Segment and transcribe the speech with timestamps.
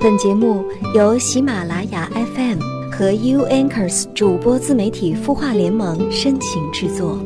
[0.00, 7.18] 本节目由喜马拉雅 FM 和 U Anchors 主播自媒体孵化联盟深情制作。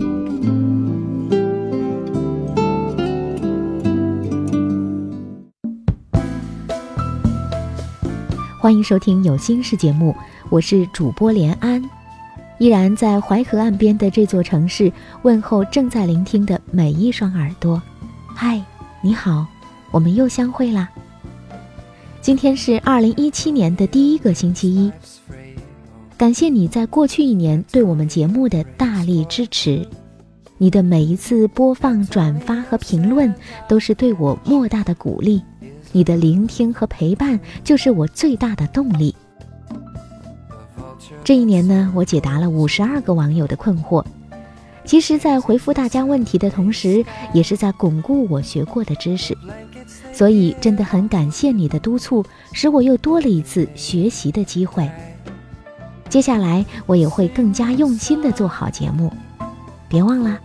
[8.59, 10.17] 欢迎收听有心事节目，
[10.49, 11.83] 我是主播连安，
[12.59, 17.83] 依然在淮河岸边的这座城市问候正在聆听的每一双耳朵。
[18.35, 18.59] 嗨，
[19.03, 19.47] 你好，
[19.91, 20.89] 我们又相会啦。
[22.23, 24.93] 今天是二零一七年的第一个星期一，
[26.17, 29.85] 感谢你在过去一年对我们节目的大力支持，
[30.57, 33.35] 你的每一次播放、转发和评论
[33.69, 35.43] 都是对我莫大的鼓励，
[35.91, 39.13] 你的聆听和陪伴就是我最大的动力。
[41.25, 44.05] 这一年呢，我解答了五十二个网友的困惑，
[44.85, 49.37] 其实，在回复大家问题的同时，也是在巩固我学过的知识。
[50.13, 54.91] 所以真的很感谢你的督促，使我又多了一次学习的机会。
[56.09, 59.11] 接下来我也会更加用心的做好节目。
[59.89, 60.39] 别忘了，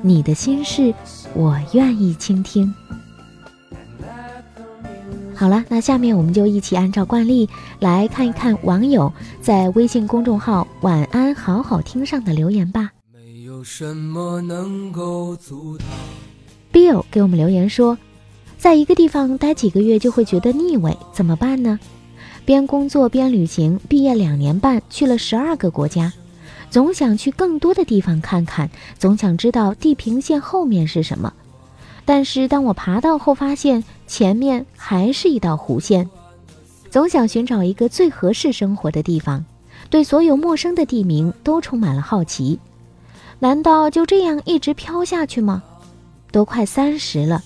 [0.00, 0.92] 你的心事
[1.34, 2.74] 我愿意倾听。
[5.34, 12.90] 好了，那下面我们就一起按照惯例来看一看网友在微信公众号“晚安好好听”上的留言吧。
[13.62, 15.86] 有什么能够阻挡。
[16.72, 17.96] Bill 给我们留言说。
[18.58, 21.78] 在一个地方待几个月就会觉得腻味，怎么办呢？
[22.44, 26.12] 边工作边旅行，毕业两年半去了十二个国家，
[26.70, 28.68] 总想去更多的地方看看，
[28.98, 31.32] 总想知道地平线后面是什么。
[32.04, 36.10] 但是当我爬到后，发现前面还是一道弧线。
[36.90, 39.44] 总想寻找一个最合适生活的地方，
[39.88, 42.58] 对所有陌生的地名都充满了好奇。
[43.42, 45.64] 难道就这样一直飘下去吗？
[46.30, 47.42] 都快三十了。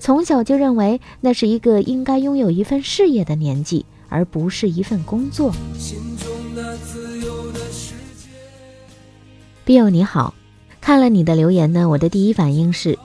[0.00, 5.54] 从小就认为那是一个应该拥有一份事业的年纪，而不是一份工作。
[9.64, 10.34] Bill 你好，
[10.80, 12.98] 看了你的留言呢，我的第一反应是，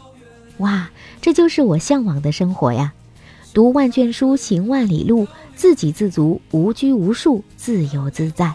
[0.57, 0.89] 哇，
[1.21, 2.91] 这就是我向往的生活呀！
[3.53, 8.51] 读万卷书，行万里路，自给自足，无拘无束，自由自在。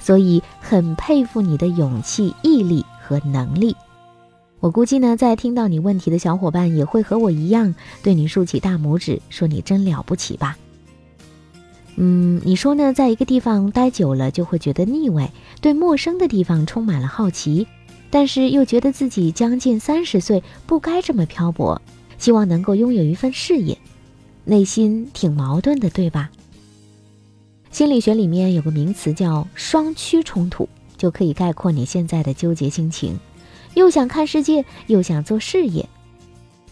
[0.00, 3.76] 所以很佩服你的勇气、毅力和能力。
[4.60, 10.56] 我估计呢，在听到你问题的小伙伴也会和我一样，对你竖起大拇指，说你真了不起吧。
[11.96, 15.30] 嗯，你说呢，在一个地方待久了就会觉得腻味，
[15.60, 17.66] 对陌生的地方充满了好奇，
[18.08, 21.82] 但是又觉得自己将近三十岁不该这么漂泊，
[22.18, 23.76] 希望能够拥有一份事业，
[24.44, 26.30] 内心挺矛盾的，对吧？
[27.72, 30.68] 心理学里面有个名词叫双趋冲突，
[31.02, 33.18] 就可以概括你现在的纠结心情。
[33.74, 35.88] 又想看世界，又想做事业。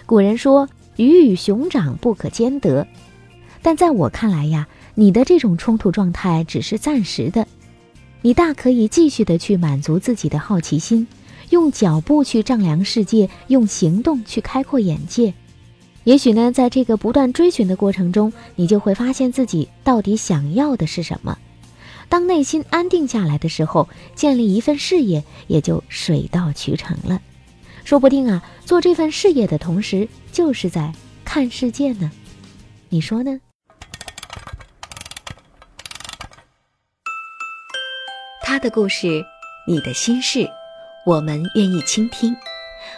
[0.06, 2.86] 古人说“鱼与熊掌不可兼得”，
[3.60, 7.44] 但在我看来呀，你的这种冲突状态只是暂时的。
[8.22, 11.08] 你大可以继续的去满足自己的好奇心，
[11.48, 15.34] 用脚步去丈量世界，用行动去开阔眼界。
[16.04, 21.36] 也许呢，在这个不断追寻的过程中，你就会发现自己到底想要的是什么。
[22.10, 27.22] 当内心安定下来的时候，建立一份事业也就水到渠成了。
[27.84, 30.92] 说不定啊，做这份事业的同时，就是在
[31.24, 32.10] 看世界呢。
[32.88, 33.40] 你说呢？
[38.42, 39.24] 他的故事，
[39.68, 40.50] 你的心事，
[41.06, 42.34] 我们愿意倾听。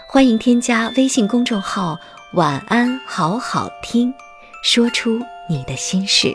[0.08, 1.98] 欢迎添加微信公众号
[2.32, 4.12] “晚安好好听”，
[4.64, 5.20] 说出
[5.50, 6.34] 你的心事。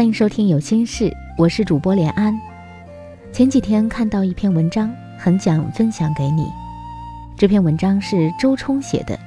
[0.00, 2.34] 欢迎收听有心事，我是主播连安。
[3.34, 6.46] 前几天看到一篇文章，很想分享给你。
[7.36, 9.14] 这篇文章是周冲写的，《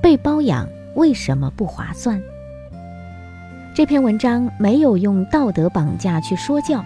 [0.00, 2.16] 被包养为什么不划算》。
[3.74, 6.84] 这篇文章没有用道德绑架去说教，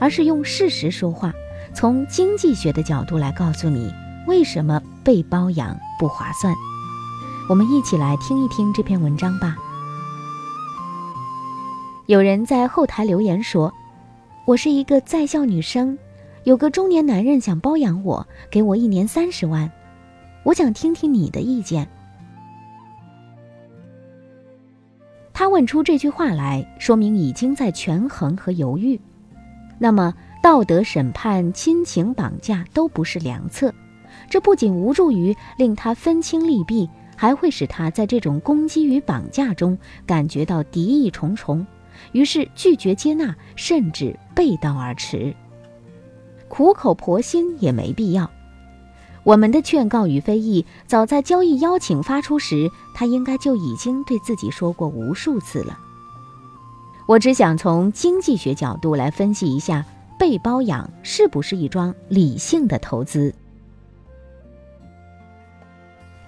[0.00, 1.34] 而是用事实说话，
[1.74, 3.92] 从经济学的角度来告诉你
[4.26, 6.54] 为什么被包养不划算。
[7.50, 9.54] 我们一起来听一听这篇文章吧。
[12.06, 13.72] 有人在后台留言说
[14.46, 15.98] ：“我是一个在校女生，
[16.42, 19.70] 有个中年男人想包养我，给我一年三十万。
[20.42, 21.88] 我想听听你的意见。”
[25.32, 29.00] 他问出这句话来，说明已经在权衡和犹豫。
[29.78, 30.12] 那么，
[30.42, 33.72] 道德审判、亲情绑架都不是良策，
[34.28, 36.86] 这不仅无助于令他分清利弊，
[37.16, 41.66] 还会使他在这种攻击与绑架中感觉到敌意重重，
[42.12, 45.34] 于是拒绝接纳，甚至背道而驰。
[46.48, 48.30] 苦口婆心也没必要。
[49.24, 55.78] 我们的劝告与非议，早在交易邀请发出时，他应该就已经对自己说过无数次了。
[57.06, 59.84] 我只想从经济学角度来分析一下，
[60.18, 63.34] 被包养是不是一桩理性的投资。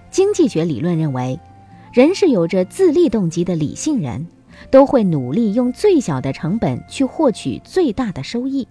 [0.09, 1.39] 经济学理论认为，
[1.93, 4.27] 人是有着自利动机的理性人，
[4.69, 8.67] 都会努力用最小的成本去获取最大的收益，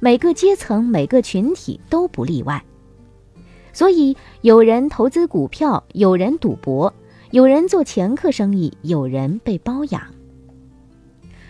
[0.00, 2.62] 每个阶层、每个群体都不例外。
[3.72, 6.92] 所以，有人投资股票，有人赌博，
[7.30, 10.02] 有人做掮客生意，有人被包养。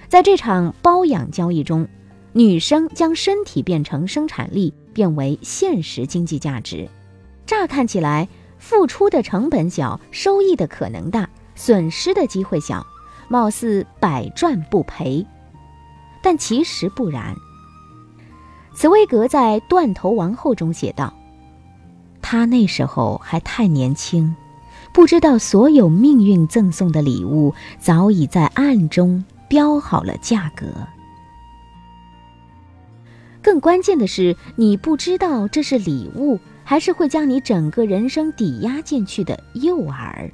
[0.08, 1.86] 在这场包养交易中，
[2.32, 6.88] 女生将身体变成生产力，变为现实经济价值。
[7.44, 8.28] 乍看起来，
[8.58, 12.84] 付出的成本小，收益的可能大，损失的机会小，
[13.28, 15.26] 貌似百赚不赔。
[16.22, 17.34] 但其实不然。
[18.74, 21.12] 茨威格在《断头王后》中写道。
[22.20, 24.34] 他那时候还太年轻，
[24.92, 30.66] 不知道所有命运赠送的礼物早已在暗中标好了价格。
[33.40, 40.28] 更关键的是，你不知道这是礼物，还是会将你整个人生抵押进去的诱饵。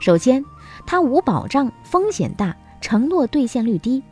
[0.00, 0.44] 首先，
[0.86, 4.02] 它无保障，风险大，承诺兑现率低。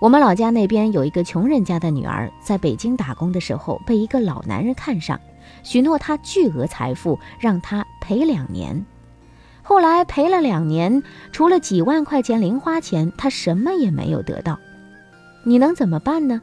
[0.00, 5.20] 我们老家那边有一个穷人家的女儿，在北京打工的时候，被一个老男人看上，
[5.62, 8.84] 许诺他巨额财富，让他陪两年。
[9.62, 11.02] 后来陪了两年，
[11.32, 14.58] 除了几万块钱零花钱，他什么也没有得到。
[15.44, 16.40] 你能怎么办呢？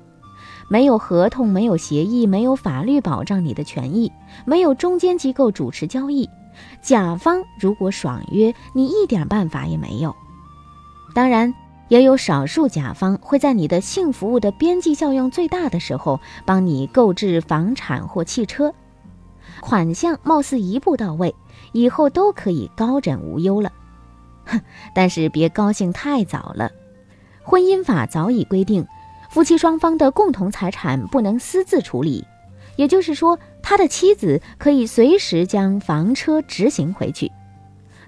[0.69, 4.11] 没有合同，没有协议，没有法律保障你的权益，
[4.45, 6.29] 没有中间机构主持交易，
[6.81, 10.15] 甲方如果爽约，你一点办法也没有。
[11.13, 11.53] 当然。
[11.89, 18.73] 也有少数甲方会在你的性服务的边际效用最大的时候，帮你购置房产或汽车，
[19.61, 21.33] 款项貌似一步到位，
[21.71, 23.71] 以后都可以高枕无忧了。
[24.43, 24.59] 哼，
[24.93, 26.69] 但是别高兴太早了。
[27.41, 28.85] 婚姻法早已规定，
[29.29, 32.27] 夫妻双方的共同财产不能私自处理，
[32.75, 37.29] 也就是说，他的妻子可以随时将房车执行回去。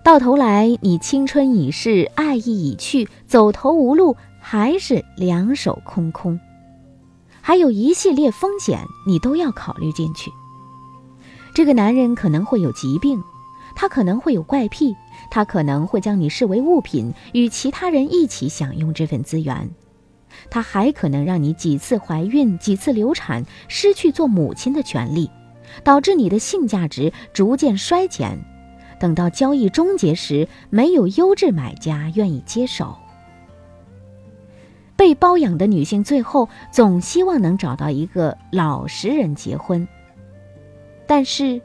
[0.06, 6.39] 到头来，你青春已逝，爱意已去，走投无路，还是两手空空。
[7.41, 10.31] 还有一系列风险，你都要考虑进去。
[11.53, 13.22] 这个男人可能会有疾病，
[13.75, 14.95] 他可能会有怪癖，
[15.29, 19.69] 他可能会将你视为物品，与其他人一起享用这份资源。
[20.50, 25.29] 他还可能让你几次怀孕，几次流产，失去做母亲的权利，
[25.83, 28.38] 导致你的性价值逐渐衰减。
[28.99, 32.97] 等到交易终结时，没有优质买家愿意接手。
[34.97, 39.88] 被包养的女性最后总希望能找到一个老实人结婚。
[41.07, 41.61] 但是，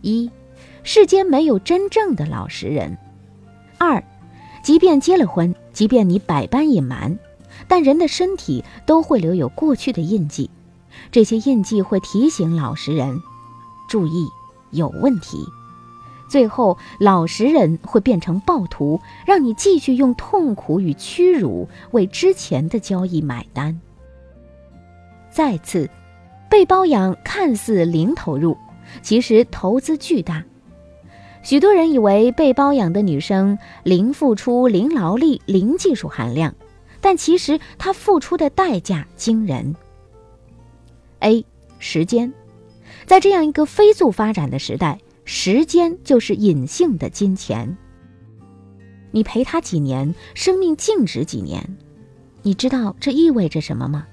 [0.00, 0.30] 一，
[0.82, 2.96] 世间没有真正的老实人；
[3.76, 4.02] 二，
[4.62, 7.18] 即便结了婚，即便你百般隐瞒，
[7.68, 10.48] 但人的身体都会留有过去的印记，
[11.10, 13.20] 这些印记会提醒老实人，
[13.92, 14.26] 注意
[14.70, 15.46] 有问题。
[16.26, 23.78] 最后，老实人会变成暴徒，让你继续用痛苦与屈辱为之前的交易买单。
[25.30, 25.90] 再次，
[26.48, 28.56] 被包养看似零投入，
[29.02, 30.42] 其实投资巨大。
[31.42, 36.54] 许多人以为被包养的女生零付出、零劳力、零技术含量，
[37.02, 39.76] 但其实她付出的代价惊人。
[41.18, 41.44] A.
[41.78, 42.32] 时间，
[43.12, 44.98] 在这样一个飞速发展的时代。
[45.26, 47.76] 时间就是隐性的金钱。
[49.10, 51.62] 你陪他几年，生命静止几年，
[52.40, 54.06] 你知道这意味着什么吗？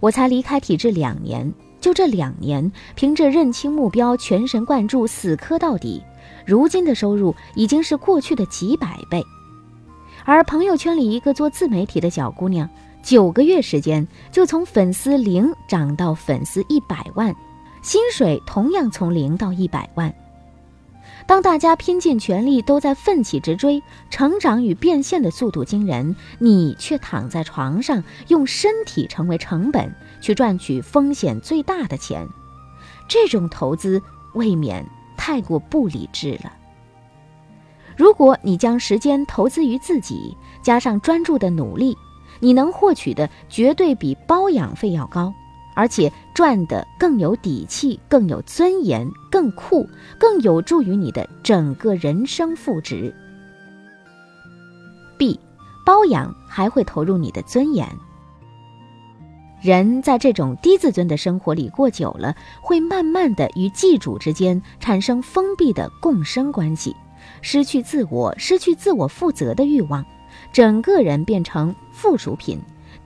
[0.00, 1.52] 我才离开体制两年，
[1.82, 6.02] 就这两年，凭着认清目标、全神贯注、死磕到底，
[6.46, 9.22] 如今的收入已经是过去的几百倍。
[10.24, 12.66] 而朋友圈里一个做自媒体的小姑娘，
[13.02, 17.36] 九个月时间就从粉丝零涨到粉丝一百万，
[17.82, 20.14] 薪水同样从零到一百万。
[21.26, 32.26] 当大家拼尽全力都在奋起直追，成长与变现的速度惊人，你却躺在床上，用身体成为成本去赚取风险最大的钱，
[33.06, 34.02] 这种投资
[34.34, 34.84] 未免
[35.16, 36.52] 太过不理智了。
[37.96, 41.96] 如果你将时间投资于自己，加上专注的努力，
[42.40, 45.32] 你能获取的绝对比包养费要高。
[45.80, 53.14] 而且赚的更有底气，更有尊严，更酷，更有助于你的整个人生赋值。
[55.16, 55.40] B，
[55.86, 57.88] 包养还会投入你的尊严。
[59.62, 66.94] 人在这种低自尊的生活里过久了，会慢慢的与寄主之间产生封闭的共生关系，
[67.40, 70.04] 失去自我，失去自我负责的欲望，
[70.52, 72.60] 整个人变成附属品。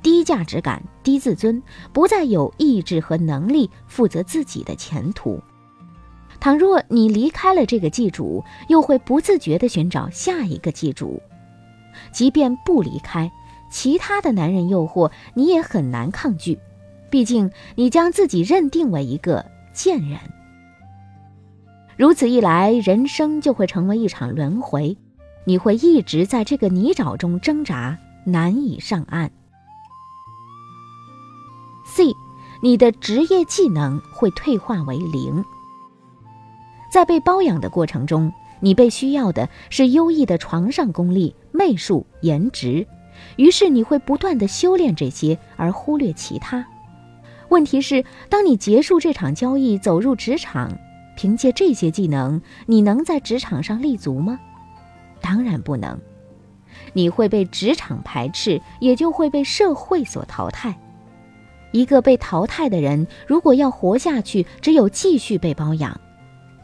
[0.04, 5.40] 低价值感、低自尊，不再有意志和能力负责自己的前途。
[6.38, 11.22] 倘若你离开了这个寄主，又会不自觉地寻找下一个寄主。
[12.12, 13.32] 即便不离开，
[13.70, 16.58] 其他的男人诱惑你也很难抗拒，
[17.08, 19.42] 毕竟你将自己认定为一个
[19.72, 20.18] 贱人。
[21.96, 24.98] 如此一来，人生就会成为一场轮回，
[25.46, 29.30] 你会一直在这个泥沼中挣扎，难以上岸。
[31.96, 32.12] C，
[32.60, 35.44] 你的职业技能会退化为零。
[36.90, 42.84] 在被包养的过程中，你被需要的是优异的床上功力、媚术、颜值，
[43.36, 46.66] 于是你会不断的修炼这些，而忽略其他。
[47.50, 50.76] 问题是，当你结束这场交易，走入职场，
[51.16, 54.40] 凭借这些技能，你能在职场上立足吗？
[55.20, 55.96] 当然不能。
[56.92, 60.76] 你会被职场排斥，也就会被社会所淘汰。
[61.74, 66.00] 一个被淘汰的人，如果要活下去，只有继续被包养。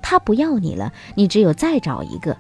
[0.00, 2.37] 他不要你了，你只有再找一个。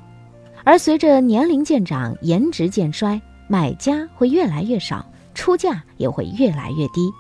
[0.62, 7.10] 而随着年龄渐长，颜值渐衰，买家会越来越少，出价也会越来越低，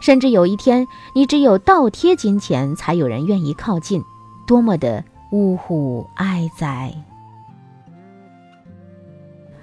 [0.00, 4.02] 甚至有一天，你只有倒贴金钱，才有人愿意靠近。
[4.46, 6.90] 多么的呜呼哀哉！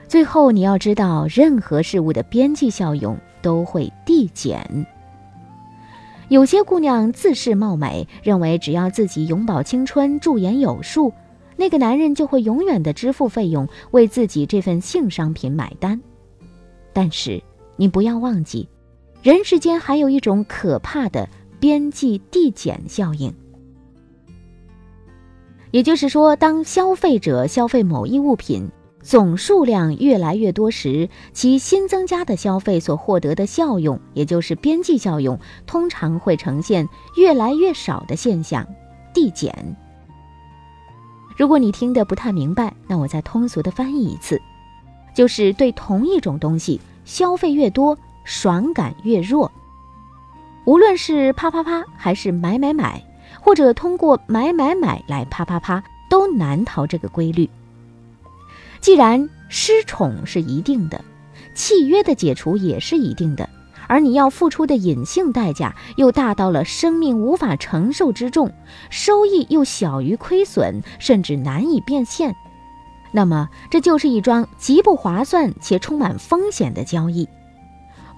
[0.08, 4.86] 最后，你要知道，任何事物的边际效用都会递减。
[6.30, 11.14] 有些姑娘自恃貌美，认为只要自己永葆青春、驻颜有术，
[11.56, 16.02] 那个男人就会永远的支付费用，为自己这份性商品买单。
[16.94, 17.42] 但是
[17.76, 18.68] 你不要忘记，
[19.22, 21.30] 人世间还有一种可怕的
[21.60, 23.34] 边际递减效应。
[25.72, 28.68] 也就是说，当消费者消费某一物品，
[29.06, 38.66] 总数量越来越多时，其新增加的消费所获得的效用，也就是边际效用，通常会呈现越来越少的现象，
[39.14, 39.54] 递减。
[41.38, 44.42] 如果你听得不太明白，那我再通俗的翻译一次，
[45.14, 49.52] 就是对同一种东西消费越多，爽感越弱。
[50.66, 53.00] 无论是啪啪啪，还是买买买，
[53.40, 57.48] 或者通过买买买来啪啪啪，都难逃这个规律。
[58.86, 61.04] 既然失宠是一定的，
[61.56, 63.50] 契约的解除也是一定的，
[63.88, 68.54] 而你要付出的隐性代价又大到了生命无法承受之重，
[68.92, 72.36] 收益又小于亏损，甚至难以变现，
[73.12, 77.28] 那么这就是一桩极不划算且充满风险的交易。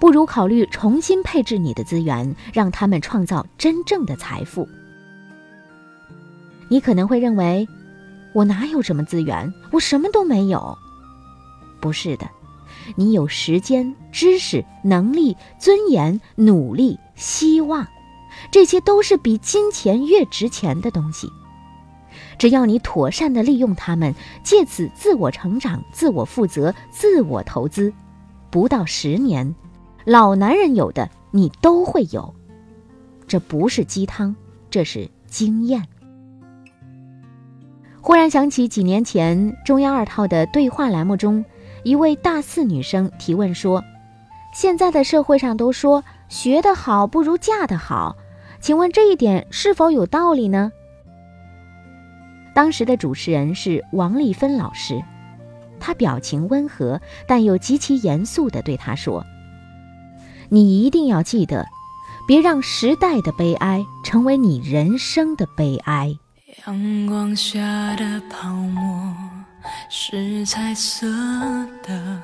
[0.02, 4.68] 不如考虑重新配置你的资源，让他们创造真正的财富。
[6.68, 7.66] 你可能会认为。
[8.34, 9.54] 我哪有什么资源？
[9.72, 10.78] 我什么都没有。
[11.80, 12.30] 不是的，
[12.96, 17.88] 你有时间、知识、能力、尊严、努力、希望，
[18.52, 21.32] 这些都是比金钱越值钱的东西。
[22.38, 27.92] 只要你妥善的利用它们，借此自我成长、自我负责、自我投资，
[28.52, 29.56] 不到十年，
[30.06, 32.34] 老男人有的你都会有。
[33.28, 34.36] 这不是鸡汤，
[34.70, 35.84] 这是经验。
[38.08, 41.44] 忽然想起几年前中央二套的对话栏目中，
[41.84, 43.84] 一位大四女生提问说
[44.56, 48.16] ：“现在的社会上都说学得好不如嫁得好，
[48.62, 50.72] 请问这一点是否有道理呢？”
[52.56, 55.04] 当时的主持人是王丽芬老师，
[55.78, 59.26] 她表情温和，但又极其严肃地对她说
[60.48, 61.66] ：“你一定要记得，
[62.26, 66.18] 别让时代的悲哀成为你人生的悲哀。
[66.66, 67.60] 阳光下
[67.98, 69.16] 的泡沫
[69.90, 71.08] 是彩色
[71.84, 72.20] 的，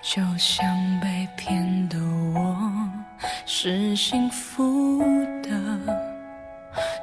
[0.00, 0.64] 就像
[1.00, 2.88] 被骗的我
[3.46, 5.02] 是幸福
[5.42, 5.50] 的。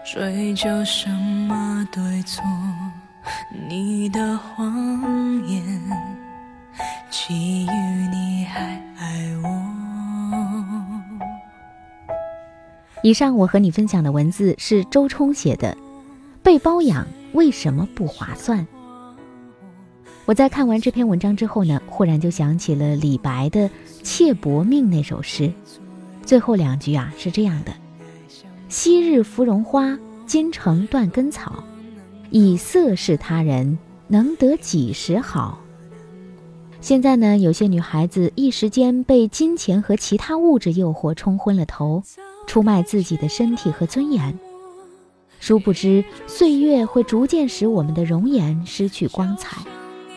[0.05, 2.41] 追究什么对错？
[3.67, 5.61] 你的谎言，
[7.09, 7.69] 基于
[8.11, 8.61] 你还
[8.97, 9.49] 爱我。
[13.03, 15.75] 以上我和你分享的文字是周冲写的，
[16.47, 18.59] 《被包养为什么不划算》。
[20.23, 23.67] 我在看完这篇文章之后呢，忽然就想起了李白的
[24.01, 25.51] 《妾薄命》那首诗，
[26.23, 27.73] 最后两句啊是这样的
[28.69, 31.61] ：“昔日芙蓉花，今成断根草。
[32.29, 33.77] 以色侍他人，
[34.07, 35.59] 能得几时好？”
[36.79, 42.01] 现在呢，有些女孩子一时间被金钱和其他物质诱惑冲昏了头。
[42.45, 44.33] 出卖自己的身体和尊严，
[45.39, 49.57] 殊不知岁月会逐渐使我们的容颜失去光彩。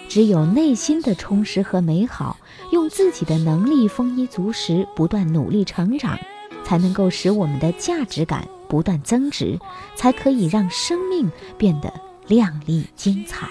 [0.08, 2.36] 只有内心的充实和美好，
[2.72, 6.18] 用自己的能力丰衣足食，不断努力成长，
[6.64, 9.56] 才能够使我们的价值感不断增值，
[9.94, 11.92] 才可以让生命变得
[12.26, 13.48] 亮丽精彩。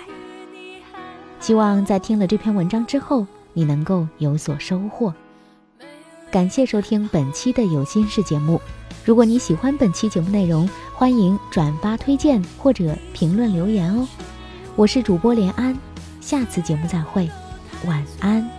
[1.40, 5.14] 希望在听了这篇文章之后，你能够有所收获。
[6.30, 8.60] 感谢收听本期的有心事节目。
[9.06, 14.06] 如果你喜欢本期节目内容，欢迎转发推荐或者评论留言哦。
[14.76, 15.74] 我是主播连安，
[16.20, 17.30] 下次节目再会，
[17.88, 18.59] 晚安。